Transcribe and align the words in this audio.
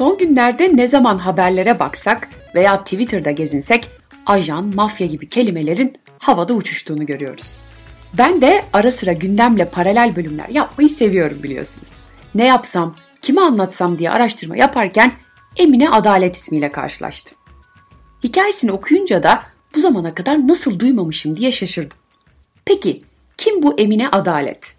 Son 0.00 0.18
günlerde 0.18 0.76
ne 0.76 0.88
zaman 0.88 1.18
haberlere 1.18 1.78
baksak 1.78 2.28
veya 2.54 2.84
Twitter'da 2.84 3.30
gezinsek 3.30 3.90
ajan, 4.26 4.72
mafya 4.74 5.06
gibi 5.06 5.28
kelimelerin 5.28 5.96
havada 6.18 6.54
uçuştuğunu 6.54 7.06
görüyoruz. 7.06 7.56
Ben 8.18 8.42
de 8.42 8.62
ara 8.72 8.92
sıra 8.92 9.12
gündemle 9.12 9.64
paralel 9.64 10.16
bölümler 10.16 10.48
yapmayı 10.48 10.88
seviyorum 10.88 11.42
biliyorsunuz. 11.42 12.02
Ne 12.34 12.46
yapsam, 12.46 12.94
kime 13.22 13.40
anlatsam 13.40 13.98
diye 13.98 14.10
araştırma 14.10 14.56
yaparken 14.56 15.12
Emine 15.56 15.90
Adalet 15.90 16.36
ismiyle 16.36 16.72
karşılaştım. 16.72 17.38
Hikayesini 18.24 18.72
okuyunca 18.72 19.22
da 19.22 19.42
bu 19.74 19.80
zamana 19.80 20.14
kadar 20.14 20.48
nasıl 20.48 20.78
duymamışım 20.78 21.36
diye 21.36 21.52
şaşırdım. 21.52 21.98
Peki 22.64 23.02
kim 23.36 23.62
bu 23.62 23.80
Emine 23.80 24.08
Adalet? 24.08 24.74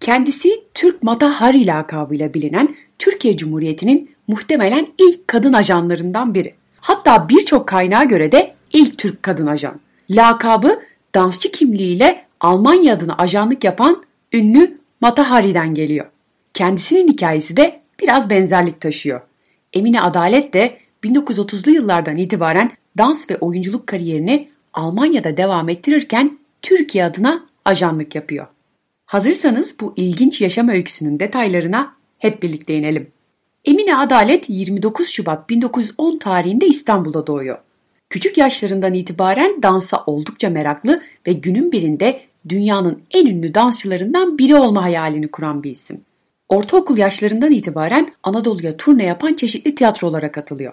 Kendisi 0.00 0.64
Türk 0.74 1.02
Mata 1.02 1.40
Hari 1.40 1.66
lakabıyla 1.66 2.34
bilinen 2.34 2.76
Türkiye 2.98 3.36
Cumhuriyeti'nin 3.36 4.13
muhtemelen 4.26 4.86
ilk 4.98 5.28
kadın 5.28 5.52
ajanlarından 5.52 6.34
biri. 6.34 6.54
Hatta 6.80 7.28
birçok 7.28 7.68
kaynağa 7.68 8.04
göre 8.04 8.32
de 8.32 8.54
ilk 8.72 8.98
Türk 8.98 9.22
kadın 9.22 9.46
ajan. 9.46 9.80
Lakabı 10.10 10.80
dansçı 11.14 11.52
kimliğiyle 11.52 12.24
Almanya 12.40 12.94
adına 12.94 13.14
ajanlık 13.14 13.64
yapan 13.64 14.02
ünlü 14.32 14.78
Mata 15.00 15.30
Hari'den 15.30 15.74
geliyor. 15.74 16.06
Kendisinin 16.54 17.08
hikayesi 17.08 17.56
de 17.56 17.80
biraz 18.00 18.30
benzerlik 18.30 18.80
taşıyor. 18.80 19.20
Emine 19.72 20.00
Adalet 20.00 20.54
de 20.54 20.78
1930'lu 21.04 21.70
yıllardan 21.70 22.16
itibaren 22.16 22.70
dans 22.98 23.30
ve 23.30 23.38
oyunculuk 23.38 23.86
kariyerini 23.86 24.48
Almanya'da 24.72 25.36
devam 25.36 25.68
ettirirken 25.68 26.38
Türkiye 26.62 27.04
adına 27.04 27.46
ajanlık 27.64 28.14
yapıyor. 28.14 28.46
Hazırsanız 29.06 29.76
bu 29.80 29.94
ilginç 29.96 30.40
yaşam 30.40 30.68
öyküsünün 30.68 31.20
detaylarına 31.20 31.94
hep 32.18 32.42
birlikte 32.42 32.74
inelim. 32.74 33.08
Emine 33.64 33.96
Adalet 33.96 34.50
29 34.50 35.08
Şubat 35.08 35.50
1910 35.50 36.18
tarihinde 36.18 36.66
İstanbul'da 36.66 37.26
doğuyor. 37.26 37.58
Küçük 38.10 38.38
yaşlarından 38.38 38.94
itibaren 38.94 39.62
dansa 39.62 40.04
oldukça 40.06 40.50
meraklı 40.50 41.02
ve 41.26 41.32
günün 41.32 41.72
birinde 41.72 42.20
dünyanın 42.48 43.02
en 43.10 43.26
ünlü 43.26 43.54
dansçılarından 43.54 44.38
biri 44.38 44.56
olma 44.56 44.82
hayalini 44.82 45.28
kuran 45.28 45.62
bir 45.62 45.70
isim. 45.70 46.00
Ortaokul 46.48 46.98
yaşlarından 46.98 47.52
itibaren 47.52 48.14
Anadolu'ya 48.22 48.76
turne 48.76 49.04
yapan 49.04 49.34
çeşitli 49.34 49.74
tiyatrolara 49.74 50.32
katılıyor. 50.32 50.72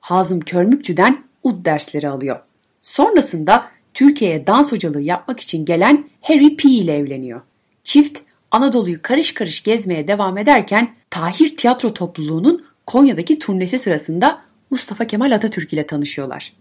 Hazım 0.00 0.40
Körmükçü'den 0.40 1.24
ud 1.42 1.64
dersleri 1.64 2.08
alıyor. 2.08 2.40
Sonrasında 2.82 3.68
Türkiye'ye 3.94 4.46
dans 4.46 4.72
hocalığı 4.72 5.02
yapmak 5.02 5.40
için 5.40 5.64
gelen 5.64 6.04
Harry 6.20 6.56
P 6.56 6.68
ile 6.68 6.94
evleniyor. 6.94 7.40
Çift 7.84 8.18
Anadolu'yu 8.50 9.02
karış 9.02 9.34
karış 9.34 9.62
gezmeye 9.62 10.08
devam 10.08 10.38
ederken 10.38 10.94
Tahir 11.14 11.56
Tiyatro 11.56 11.94
Topluluğu'nun 11.94 12.64
Konya'daki 12.86 13.38
turnesi 13.38 13.78
sırasında 13.78 14.42
Mustafa 14.70 15.06
Kemal 15.06 15.32
Atatürk 15.32 15.72
ile 15.72 15.86
tanışıyorlar. 15.86 16.52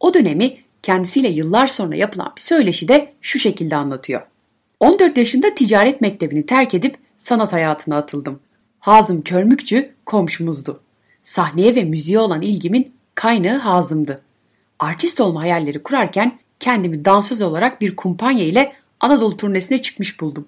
O 0.00 0.14
dönemi 0.14 0.56
kendisiyle 0.82 1.28
yıllar 1.28 1.66
sonra 1.66 1.96
yapılan 1.96 2.32
bir 2.36 2.40
söyleşi 2.40 2.88
de 2.88 3.12
şu 3.20 3.38
şekilde 3.38 3.76
anlatıyor. 3.76 4.22
14 4.80 5.16
yaşında 5.16 5.54
ticaret 5.54 6.00
mektebini 6.00 6.46
terk 6.46 6.74
edip 6.74 6.96
sanat 7.16 7.52
hayatına 7.52 7.96
atıldım. 7.96 8.40
Hazım 8.80 9.22
Körmükçü 9.22 9.90
komşumuzdu. 10.06 10.80
Sahneye 11.22 11.74
ve 11.74 11.84
müziğe 11.84 12.18
olan 12.18 12.42
ilgimin 12.42 12.92
kaynağı 13.14 13.58
Hazım'dı. 13.58 14.22
Artist 14.78 15.20
olma 15.20 15.40
hayalleri 15.40 15.82
kurarken 15.82 16.38
kendimi 16.60 17.04
dansöz 17.04 17.42
olarak 17.42 17.80
bir 17.80 17.96
kumpanya 17.96 18.44
ile 18.44 18.72
Anadolu 19.00 19.36
turnesine 19.36 19.82
çıkmış 19.82 20.20
buldum. 20.20 20.46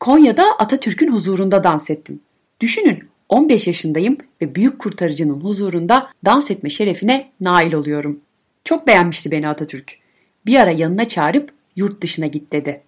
Konya'da 0.00 0.44
Atatürk'ün 0.58 1.12
huzurunda 1.12 1.64
dans 1.64 1.90
ettim. 1.90 2.20
Düşünün 2.60 3.04
15 3.28 3.66
yaşındayım 3.66 4.18
ve 4.42 4.54
büyük 4.54 4.78
kurtarıcının 4.78 5.40
huzurunda 5.40 6.10
dans 6.24 6.50
etme 6.50 6.70
şerefine 6.70 7.30
nail 7.40 7.72
oluyorum. 7.72 8.20
Çok 8.64 8.86
beğenmişti 8.86 9.30
beni 9.30 9.48
Atatürk. 9.48 9.98
Bir 10.46 10.60
ara 10.60 10.70
yanına 10.70 11.08
çağırıp 11.08 11.52
yurt 11.76 12.02
dışına 12.02 12.26
git 12.26 12.52
dedi. 12.52 12.80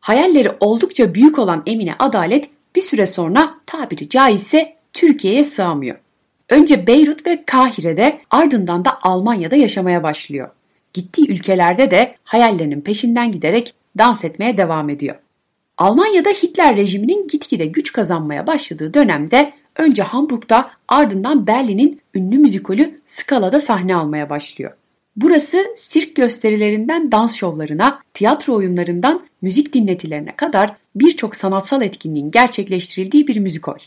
Hayalleri 0.00 0.50
oldukça 0.60 1.14
büyük 1.14 1.38
olan 1.38 1.62
Emine 1.66 1.94
Adalet 1.98 2.50
bir 2.76 2.80
süre 2.80 3.06
sonra 3.06 3.54
tabiri 3.66 4.08
caizse 4.08 4.76
Türkiye'ye 4.92 5.44
sığamıyor. 5.44 5.96
Önce 6.48 6.86
Beyrut 6.86 7.26
ve 7.26 7.44
Kahire'de 7.46 8.20
ardından 8.30 8.84
da 8.84 8.98
Almanya'da 9.02 9.56
yaşamaya 9.56 10.02
başlıyor. 10.02 10.48
Gittiği 10.94 11.30
ülkelerde 11.30 11.90
de 11.90 12.16
hayallerinin 12.24 12.80
peşinden 12.80 13.32
giderek 13.32 13.74
dans 13.98 14.24
etmeye 14.24 14.56
devam 14.56 14.90
ediyor. 14.90 15.16
Almanya'da 15.80 16.30
Hitler 16.30 16.76
rejiminin 16.76 17.28
gitgide 17.28 17.66
güç 17.66 17.92
kazanmaya 17.92 18.46
başladığı 18.46 18.94
dönemde 18.94 19.52
önce 19.76 20.02
Hamburg'da 20.02 20.70
ardından 20.88 21.46
Berlin'in 21.46 22.00
ünlü 22.14 22.38
müzikolü 22.38 23.00
Scala'da 23.06 23.60
sahne 23.60 23.94
almaya 23.94 24.30
başlıyor. 24.30 24.72
Burası 25.16 25.66
sirk 25.76 26.16
gösterilerinden 26.16 27.12
dans 27.12 27.36
şovlarına, 27.36 27.98
tiyatro 28.14 28.54
oyunlarından 28.54 29.22
müzik 29.42 29.72
dinletilerine 29.72 30.36
kadar 30.36 30.76
birçok 30.94 31.36
sanatsal 31.36 31.82
etkinliğin 31.82 32.30
gerçekleştirildiği 32.30 33.28
bir 33.28 33.36
müzikol. 33.36 33.78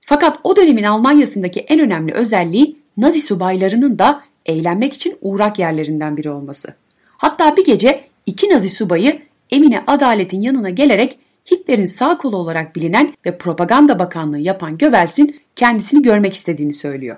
Fakat 0.00 0.38
o 0.44 0.56
dönemin 0.56 0.82
Almanya'sındaki 0.84 1.60
en 1.60 1.80
önemli 1.80 2.12
özelliği 2.12 2.76
Nazi 2.96 3.20
subaylarının 3.20 3.98
da 3.98 4.22
eğlenmek 4.46 4.94
için 4.94 5.16
uğrak 5.20 5.58
yerlerinden 5.58 6.16
biri 6.16 6.30
olması. 6.30 6.74
Hatta 7.08 7.56
bir 7.56 7.64
gece 7.64 8.04
iki 8.26 8.48
Nazi 8.48 8.70
subayı 8.70 9.22
Emine 9.50 9.82
Adalet'in 9.86 10.42
yanına 10.42 10.70
gelerek 10.70 11.18
Hitler'in 11.50 11.84
sağ 11.84 12.18
kolu 12.18 12.36
olarak 12.36 12.76
bilinen 12.76 13.14
ve 13.26 13.38
propaganda 13.38 13.98
bakanlığı 13.98 14.38
yapan 14.38 14.78
Göbels'in 14.78 15.40
kendisini 15.56 16.02
görmek 16.02 16.34
istediğini 16.34 16.72
söylüyor. 16.72 17.16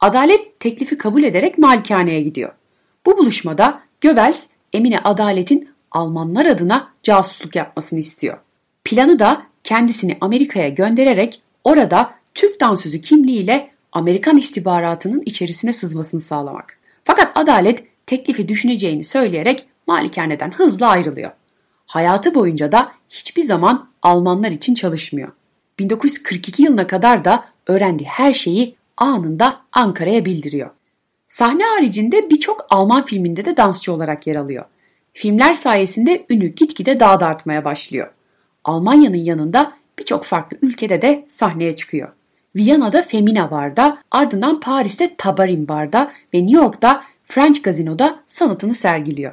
Adalet 0.00 0.60
teklifi 0.60 0.98
kabul 0.98 1.22
ederek 1.22 1.58
malikaneye 1.58 2.20
gidiyor. 2.22 2.52
Bu 3.06 3.16
buluşmada 3.16 3.82
Göbels 4.00 4.46
Emine 4.72 4.98
Adalet'in 4.98 5.68
Almanlar 5.90 6.46
adına 6.46 6.92
casusluk 7.02 7.56
yapmasını 7.56 8.00
istiyor. 8.00 8.38
Planı 8.84 9.18
da 9.18 9.42
kendisini 9.64 10.16
Amerika'ya 10.20 10.68
göndererek 10.68 11.42
orada 11.64 12.14
Türk 12.34 12.60
dansözü 12.60 13.00
kimliğiyle 13.00 13.70
Amerikan 13.92 14.38
istihbaratının 14.38 15.22
içerisine 15.26 15.72
sızmasını 15.72 16.20
sağlamak. 16.20 16.78
Fakat 17.04 17.32
Adalet 17.34 17.84
teklifi 18.06 18.48
düşüneceğini 18.48 19.04
söyleyerek 19.04 19.66
malikaneden 19.86 20.50
hızla 20.50 20.88
ayrılıyor. 20.88 21.30
Hayatı 21.92 22.34
boyunca 22.34 22.72
da 22.72 22.92
hiçbir 23.10 23.42
zaman 23.42 23.88
Almanlar 24.02 24.50
için 24.50 24.74
çalışmıyor. 24.74 25.28
1942 25.78 26.62
yılına 26.62 26.86
kadar 26.86 27.24
da 27.24 27.44
öğrendiği 27.66 28.08
her 28.08 28.34
şeyi 28.34 28.76
anında 28.96 29.56
Ankara'ya 29.72 30.24
bildiriyor. 30.24 30.70
Sahne 31.28 31.64
haricinde 31.64 32.30
birçok 32.30 32.66
Alman 32.70 33.04
filminde 33.04 33.44
de 33.44 33.56
dansçı 33.56 33.92
olarak 33.92 34.26
yer 34.26 34.36
alıyor. 34.36 34.64
Filmler 35.12 35.54
sayesinde 35.54 36.26
ünü 36.30 36.46
gitgide 36.46 37.00
daha 37.00 37.20
da 37.20 37.26
artmaya 37.26 37.64
başlıyor. 37.64 38.12
Almanya'nın 38.64 39.16
yanında 39.16 39.72
birçok 39.98 40.24
farklı 40.24 40.58
ülkede 40.62 41.02
de 41.02 41.24
sahneye 41.28 41.76
çıkıyor. 41.76 42.08
Viyana'da 42.56 43.02
Femina 43.02 43.50
Bar'da, 43.50 43.98
ardından 44.10 44.60
Paris'te 44.60 45.16
Tabarin 45.18 45.68
Bar'da 45.68 46.12
ve 46.34 46.46
New 46.46 46.62
York'ta 46.62 47.02
French 47.24 47.62
Gazino'da 47.62 48.20
sanatını 48.26 48.74
sergiliyor. 48.74 49.32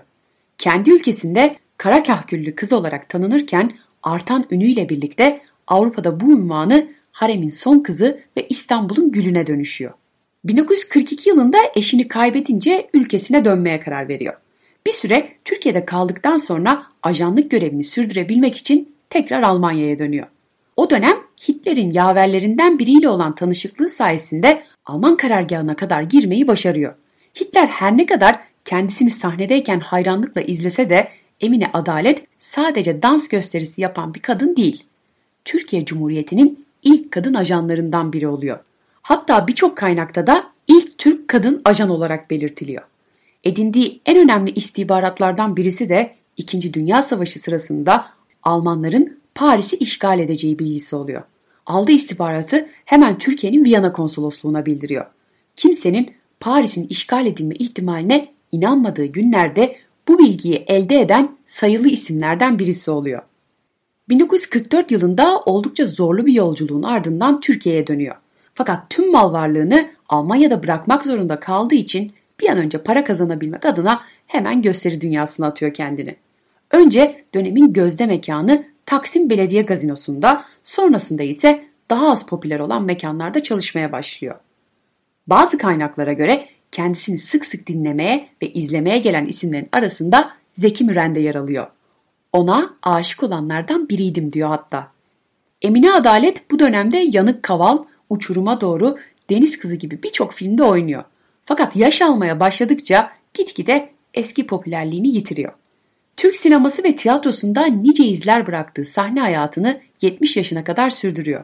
Kendi 0.58 0.91
ülkesinde 0.91 1.58
kara 1.79 2.03
kahküllü 2.03 2.56
kız 2.56 2.73
olarak 2.73 3.09
tanınırken 3.09 3.72
artan 4.03 4.45
ünüyle 4.51 4.90
birlikte 4.90 5.41
Avrupa'da 5.67 6.19
bu 6.19 6.31
ünvanı 6.31 6.88
haremin 7.12 7.50
son 7.50 7.79
kızı 7.79 8.19
ve 8.38 8.47
İstanbul'un 8.50 9.12
gülüne 9.12 9.47
dönüşüyor. 9.47 9.91
1942 10.44 11.29
yılında 11.29 11.57
eşini 11.75 12.07
kaybedince 12.07 12.90
ülkesine 12.94 13.45
dönmeye 13.45 13.79
karar 13.79 14.07
veriyor. 14.07 14.34
Bir 14.88 14.91
süre 14.91 15.29
Türkiye'de 15.45 15.85
kaldıktan 15.85 16.38
sonra 16.38 16.84
ajanlık 17.03 17.51
görevini 17.51 17.84
sürdürebilmek 17.84 18.57
için 18.57 18.96
tekrar 19.09 19.41
Almanya'ya 19.41 20.00
dönüyor. 20.00 20.28
O 20.75 20.90
dönem 20.90 21.17
Hitler'in 21.47 21.91
yaverlerinden 21.91 22.79
biriyle 22.79 23.09
olan 23.09 23.35
tanışıklığı 23.35 23.90
sayesinde 23.90 24.64
Alman 24.85 25.17
karargahına 25.17 25.76
kadar 25.76 26.02
girmeyi 26.02 26.47
başarıyor. 26.47 26.93
Hitler 27.41 27.67
her 27.67 27.97
ne 27.97 28.05
kadar 28.05 28.40
kendisini 28.66 29.11
sahnedeyken 29.11 29.79
hayranlıkla 29.79 30.41
izlese 30.41 30.90
de 30.90 31.08
Emine 31.41 31.70
Adalet 31.74 32.26
sadece 32.38 33.02
dans 33.02 33.28
gösterisi 33.28 33.82
yapan 33.82 34.14
bir 34.14 34.20
kadın 34.20 34.56
değil. 34.56 34.84
Türkiye 35.46 35.86
Cumhuriyeti'nin 35.86 36.66
ilk 36.84 37.12
kadın 37.12 37.34
ajanlarından 37.34 38.14
biri 38.14 38.28
oluyor. 38.28 38.59
Hatta 39.02 39.47
birçok 39.47 39.78
kaynakta 39.78 40.28
da 40.28 40.52
ilk 40.68 40.97
Türk 40.97 41.28
kadın 41.28 41.62
ajan 41.66 41.90
olarak 41.90 42.30
belirtiliyor. 42.30 42.84
Edindiği 43.44 44.02
en 44.06 44.18
önemli 44.18 44.52
istihbaratlardan 44.52 45.56
birisi 45.56 45.90
de 45.90 46.16
2. 46.38 46.74
Dünya 46.74 47.03
Savaşı 47.03 47.40
sırasında 47.40 48.06
Almanların 48.44 49.20
Paris'i 49.36 49.76
işgal 49.76 50.20
edeceği 50.20 50.59
bilgisi 50.59 50.96
oluyor. 50.96 51.24
Aldığı 51.66 51.91
istihbaratı 51.91 52.70
hemen 52.86 53.18
Türkiye'nin 53.18 53.66
Viyana 53.66 53.91
konsolosluğuna 53.94 54.66
bildiriyor. 54.66 55.06
Kimsenin 55.56 56.14
Paris'in 56.40 56.88
işgal 56.88 57.26
edilme 57.26 57.56
ihtimaline 57.56 58.32
inanmadığı 58.52 59.06
günlerde 59.06 59.76
bu 60.09 60.20
bilgiyi 60.20 60.64
elde 60.67 61.02
eden 61.02 61.38
sayılı 61.46 61.88
isimlerden 61.88 62.59
birisi 62.59 62.91
oluyor. 62.91 63.22
1944 64.09 64.91
yılında 64.91 65.40
oldukça 65.40 65.85
zorlu 65.85 66.26
bir 66.26 66.34
yolculuğun 66.34 66.84
ardından 66.84 67.40
Türkiye'ye 67.40 67.88
dönüyor. 67.88 68.16
Fakat 68.56 68.90
tüm 68.90 69.11
mal 69.11 69.34
varlığını 69.34 69.90
Almanya'da 70.09 70.64
bırakmak 70.64 71.06
zorunda 71.06 71.40
kaldığı 71.40 71.76
için 71.76 72.11
bir 72.41 72.50
an 72.50 72.58
önce 72.58 72.78
para 72.78 73.03
kazanabilmek 73.03 73.66
adına 73.66 74.02
hemen 74.28 74.61
gösteri 74.61 75.02
dünyasına 75.02 75.47
atıyor 75.47 75.73
kendini. 75.73 76.16
Önce 76.72 77.26
dönemin 77.34 77.73
gözde 77.73 78.05
mekanı 78.05 78.64
Taksim 78.85 79.29
Belediye 79.29 79.62
Gazinosu'nda, 79.62 80.46
sonrasında 80.64 81.23
ise 81.23 81.66
daha 81.90 82.12
az 82.12 82.26
popüler 82.26 82.59
olan 82.59 82.84
mekanlarda 82.84 83.44
çalışmaya 83.44 83.91
başlıyor. 83.91 84.35
Bazı 85.28 85.58
kaynaklara 85.58 86.14
göre 86.14 86.47
kendisini 86.71 87.17
sık 87.17 87.45
sık 87.45 87.67
dinlemeye 87.67 88.29
ve 88.41 88.53
izlemeye 88.53 88.97
gelen 88.97 89.25
isimlerin 89.25 89.69
arasında 89.71 90.31
Zeki 90.53 90.83
Müren 90.83 91.16
de 91.16 91.19
yer 91.19 91.35
alıyor. 91.35 91.67
Ona 92.33 92.73
aşık 92.83 93.23
olanlardan 93.23 93.89
biriydim 93.89 94.33
diyor 94.33 94.49
hatta. 94.49 94.91
Emine 95.61 95.91
Adalet 95.91 96.51
bu 96.51 96.59
dönemde 96.59 96.97
Yanık 97.11 97.43
Kaval, 97.43 97.77
Uçuruma 98.09 98.61
Doğru, 98.61 98.97
Deniz 99.29 99.59
Kızı 99.59 99.75
gibi 99.75 100.03
birçok 100.03 100.33
filmde 100.33 100.63
oynuyor. 100.63 101.03
Fakat 101.43 101.75
yaş 101.75 102.01
almaya 102.01 102.39
başladıkça 102.39 103.11
gitgide 103.33 103.89
eski 104.13 104.47
popülerliğini 104.47 105.07
yitiriyor. 105.07 105.53
Türk 106.17 106.35
sineması 106.35 106.83
ve 106.83 106.95
tiyatrosunda 106.95 107.66
nice 107.66 108.03
izler 108.03 108.47
bıraktığı 108.47 108.85
sahne 108.85 109.19
hayatını 109.19 109.81
70 110.01 110.37
yaşına 110.37 110.63
kadar 110.63 110.89
sürdürüyor. 110.89 111.43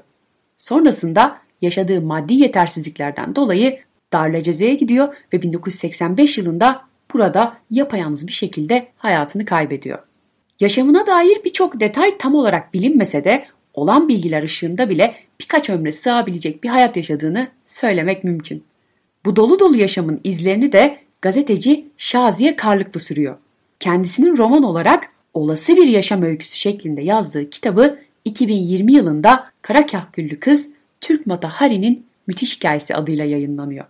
Sonrasında 0.58 1.38
yaşadığı 1.62 2.02
maddi 2.02 2.34
yetersizliklerden 2.34 3.36
dolayı 3.36 3.80
Darlıcaze'ye 4.14 4.76
gidiyor 4.76 5.16
ve 5.34 5.42
1985 5.42 6.38
yılında 6.38 6.82
burada 7.14 7.58
yapayalnız 7.72 8.28
bir 8.28 8.32
şekilde 8.32 8.88
hayatını 8.98 9.46
kaybediyor. 9.46 10.00
Yaşamına 10.60 11.08
dair 11.08 11.44
birçok 11.46 11.80
detay 11.80 12.18
tam 12.18 12.36
olarak 12.36 12.74
bilinmese 12.74 13.24
de 13.24 13.46
olan 13.74 14.10
bilgiler 14.10 14.44
ışığında 14.44 14.90
bile 14.90 15.16
birkaç 15.40 15.70
ömre 15.70 15.92
sığabilecek 15.92 16.64
bir 16.64 16.70
hayat 16.70 16.98
yaşadığını 16.98 17.48
söylemek 17.66 18.24
mümkün. 18.24 18.64
Bu 19.26 19.36
dolu 19.36 19.60
dolu 19.60 19.78
yaşamın 19.78 20.22
izlerini 20.24 20.72
de 20.72 20.98
gazeteci 21.22 21.86
Şaziye 21.98 22.56
Karlıklı 22.56 23.00
sürüyor. 23.00 23.38
Kendisinin 23.80 24.38
roman 24.38 24.64
olarak 24.64 25.04
olası 25.34 25.76
bir 25.76 25.88
yaşam 25.88 26.22
öyküsü 26.24 26.58
şeklinde 26.58 27.02
yazdığı 27.02 27.50
kitabı 27.50 28.00
2020 28.26 28.94
yılında 28.94 29.50
Karakah 29.62 30.14
Güllü 30.14 30.40
Kız 30.40 30.70
Türk 31.02 31.26
Mata 31.28 31.50
Hari'nin 31.50 32.06
Müthiş 32.28 32.58
Hikayesi 32.58 32.96
adıyla 32.96 33.26
yayınlanıyor. 33.26 33.86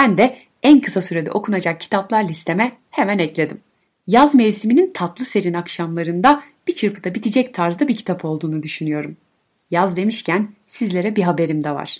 Ben 0.00 0.18
de 0.18 0.36
en 0.62 0.80
kısa 0.80 1.02
sürede 1.02 1.30
okunacak 1.30 1.80
kitaplar 1.80 2.28
listeme 2.28 2.72
hemen 2.90 3.18
ekledim. 3.18 3.60
Yaz 4.06 4.34
mevsiminin 4.34 4.92
tatlı 4.94 5.24
serin 5.24 5.54
akşamlarında 5.54 6.42
bir 6.68 6.74
çırpıda 6.74 7.14
bitecek 7.14 7.54
tarzda 7.54 7.88
bir 7.88 7.96
kitap 7.96 8.24
olduğunu 8.24 8.62
düşünüyorum. 8.62 9.16
Yaz 9.70 9.96
demişken 9.96 10.48
sizlere 10.66 11.16
bir 11.16 11.22
haberim 11.22 11.64
de 11.64 11.70
var. 11.70 11.96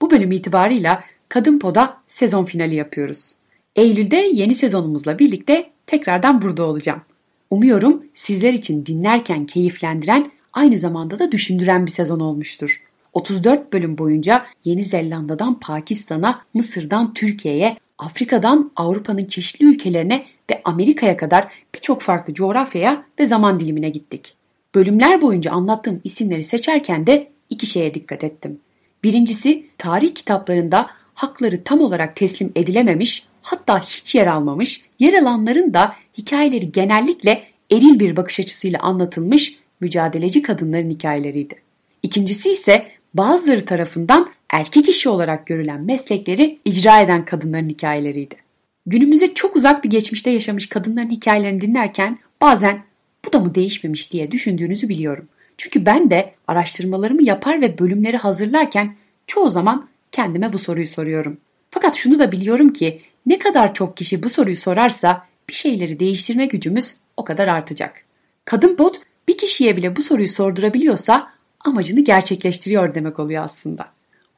Bu 0.00 0.10
bölüm 0.10 0.32
itibarıyla 0.32 1.04
Kadın 1.28 1.58
Pod'a 1.58 2.02
sezon 2.06 2.44
finali 2.44 2.74
yapıyoruz. 2.74 3.32
Eylül'de 3.76 4.16
yeni 4.16 4.54
sezonumuzla 4.54 5.18
birlikte 5.18 5.70
tekrardan 5.86 6.42
burada 6.42 6.62
olacağım. 6.64 7.02
Umuyorum 7.50 8.04
sizler 8.14 8.52
için 8.52 8.86
dinlerken 8.86 9.46
keyiflendiren, 9.46 10.30
aynı 10.52 10.78
zamanda 10.78 11.18
da 11.18 11.32
düşündüren 11.32 11.86
bir 11.86 11.90
sezon 11.90 12.20
olmuştur. 12.20 12.82
34 13.12 13.72
bölüm 13.72 13.98
boyunca 13.98 14.46
Yeni 14.64 14.84
Zelanda'dan 14.84 15.60
Pakistan'a, 15.60 16.42
Mısır'dan 16.54 17.14
Türkiye'ye, 17.14 17.76
Afrika'dan 17.98 18.72
Avrupa'nın 18.76 19.24
çeşitli 19.24 19.66
ülkelerine 19.66 20.26
ve 20.50 20.60
Amerika'ya 20.64 21.16
kadar 21.16 21.52
birçok 21.74 22.02
farklı 22.02 22.34
coğrafyaya 22.34 23.04
ve 23.18 23.26
zaman 23.26 23.60
dilimine 23.60 23.90
gittik. 23.90 24.34
Bölümler 24.74 25.22
boyunca 25.22 25.50
anlattığım 25.50 26.00
isimleri 26.04 26.44
seçerken 26.44 27.06
de 27.06 27.28
iki 27.50 27.66
şeye 27.66 27.94
dikkat 27.94 28.24
ettim. 28.24 28.58
Birincisi 29.04 29.66
tarih 29.78 30.14
kitaplarında 30.14 30.86
hakları 31.14 31.64
tam 31.64 31.80
olarak 31.80 32.16
teslim 32.16 32.52
edilememiş, 32.56 33.24
hatta 33.42 33.80
hiç 33.80 34.14
yer 34.14 34.26
almamış, 34.26 34.84
yer 34.98 35.22
alanların 35.22 35.74
da 35.74 35.94
hikayeleri 36.18 36.72
genellikle 36.72 37.44
eril 37.70 38.00
bir 38.00 38.16
bakış 38.16 38.40
açısıyla 38.40 38.80
anlatılmış 38.80 39.58
mücadeleci 39.80 40.42
kadınların 40.42 40.90
hikayeleriydi. 40.90 41.54
İkincisi 42.02 42.50
ise 42.50 42.86
bazıları 43.14 43.64
tarafından 43.64 44.30
erkek 44.50 44.88
işi 44.88 45.08
olarak 45.08 45.46
görülen 45.46 45.80
meslekleri 45.80 46.58
icra 46.64 47.00
eden 47.00 47.24
kadınların 47.24 47.68
hikayeleriydi. 47.68 48.34
Günümüze 48.86 49.34
çok 49.34 49.56
uzak 49.56 49.84
bir 49.84 49.90
geçmişte 49.90 50.30
yaşamış 50.30 50.68
kadınların 50.68 51.10
hikayelerini 51.10 51.60
dinlerken 51.60 52.18
bazen 52.40 52.82
bu 53.24 53.32
da 53.32 53.40
mı 53.40 53.54
değişmemiş 53.54 54.12
diye 54.12 54.30
düşündüğünüzü 54.30 54.88
biliyorum. 54.88 55.28
Çünkü 55.58 55.86
ben 55.86 56.10
de 56.10 56.34
araştırmalarımı 56.48 57.22
yapar 57.22 57.60
ve 57.60 57.78
bölümleri 57.78 58.16
hazırlarken 58.16 58.94
çoğu 59.26 59.50
zaman 59.50 59.88
kendime 60.12 60.52
bu 60.52 60.58
soruyu 60.58 60.86
soruyorum. 60.86 61.36
Fakat 61.70 61.96
şunu 61.96 62.18
da 62.18 62.32
biliyorum 62.32 62.72
ki 62.72 63.02
ne 63.26 63.38
kadar 63.38 63.74
çok 63.74 63.96
kişi 63.96 64.22
bu 64.22 64.28
soruyu 64.28 64.56
sorarsa 64.56 65.26
bir 65.48 65.54
şeyleri 65.54 66.00
değiştirme 66.00 66.46
gücümüz 66.46 66.94
o 67.16 67.24
kadar 67.24 67.48
artacak. 67.48 68.04
Kadın 68.44 68.78
bot 68.78 69.00
bir 69.28 69.38
kişiye 69.38 69.76
bile 69.76 69.96
bu 69.96 70.02
soruyu 70.02 70.28
sordurabiliyorsa 70.28 71.32
amacını 71.64 72.00
gerçekleştiriyor 72.00 72.94
demek 72.94 73.18
oluyor 73.18 73.44
aslında. 73.44 73.86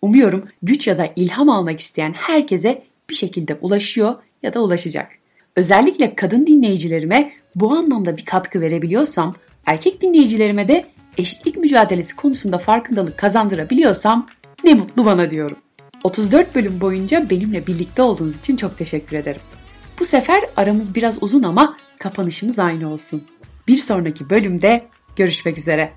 Umuyorum 0.03 0.49
güç 0.63 0.87
ya 0.87 0.99
da 0.99 1.09
ilham 1.17 1.49
almak 1.49 1.81
isteyen 1.81 2.13
herkese 2.13 2.83
bir 3.11 3.15
şekilde 3.15 3.55
ulaşıyor 3.55 4.15
ya 4.43 4.55
da 4.55 4.61
ulaşacak. 4.61 5.09
Özellikle 5.57 6.15
kadın 6.15 6.47
dinleyicilerime 6.47 7.33
bu 7.55 7.73
anlamda 7.73 8.17
bir 8.17 8.25
katkı 8.25 8.61
verebiliyorsam, 8.61 9.35
erkek 9.67 10.03
dinleyicilerime 10.03 10.69
de 10.69 10.85
eşitlik 11.19 11.57
mücadelesi 11.57 12.17
konusunda 12.17 12.59
farkındalık 12.59 13.19
kazandırabiliyorsam 13.19 14.27
ne 14.65 14.75
mutlu 14.75 15.05
bana 15.05 15.31
diyorum. 15.31 15.57
34 16.05 16.55
bölüm 16.55 16.81
boyunca 16.81 17.31
benimle 17.31 17.67
birlikte 17.67 18.03
olduğunuz 18.03 18.39
için 18.39 18.57
çok 18.57 18.79
teşekkür 18.79 19.17
ederim. 19.17 19.41
Bu 20.01 20.05
sefer 20.05 20.45
aramız 20.57 20.95
biraz 20.95 21.23
uzun 21.23 21.43
ama 21.43 21.77
kapanışımız 21.99 22.59
aynı 22.59 22.93
olsun. 22.93 23.25
Bir 23.69 23.77
sonraki 23.77 24.31
bölümde 24.31 24.87
görüşmek 25.17 25.59
üzere. 25.59 25.91